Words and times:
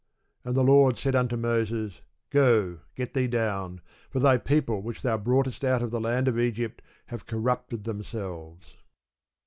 And 0.43 0.55
the 0.55 0.63
Lord 0.63 0.97
said 0.97 1.15
unto 1.15 1.37
Moses, 1.37 2.01
Go, 2.31 2.79
get 2.95 3.13
thee 3.13 3.27
down; 3.27 3.81
for 4.09 4.19
thy 4.19 4.37
people 4.39 4.81
which 4.81 5.03
thou 5.03 5.15
broughtest 5.15 5.63
out 5.63 5.83
of 5.83 5.91
the 5.91 6.01
land 6.01 6.27
of 6.27 6.39
Egypt, 6.39 6.81
have 7.09 7.27
corrupted 7.27 7.83
themselves. 7.83 8.77